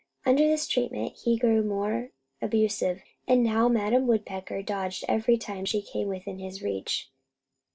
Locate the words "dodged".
4.63-5.05